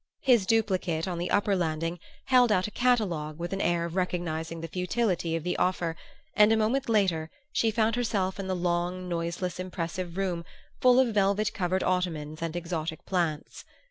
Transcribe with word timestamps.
His 0.23 0.47
duplicate, 0.47 1.07
on 1.07 1.19
the 1.19 1.29
upper 1.29 1.55
landing, 1.55 1.99
held 2.25 2.51
out 2.51 2.65
a 2.65 2.71
catalogue 2.71 3.37
with 3.37 3.53
an 3.53 3.61
air 3.61 3.85
of 3.85 3.95
recognizing 3.95 4.59
the 4.61 4.67
futility 4.67 5.35
of 5.35 5.43
the 5.43 5.55
offer; 5.57 5.95
and 6.35 6.51
a 6.51 6.57
moment 6.57 6.89
later 6.89 7.29
she 7.53 7.69
found 7.69 7.95
herself 7.95 8.39
in 8.39 8.47
the 8.47 8.55
long 8.55 9.07
noiseless 9.07 9.59
impressive 9.59 10.17
room 10.17 10.43
full 10.79 10.99
of 10.99 11.13
velvet 11.13 11.53
covered 11.53 11.83
ottomans 11.83 12.41
and 12.41 12.55
exotic 12.55 13.05
plants. 13.05 13.63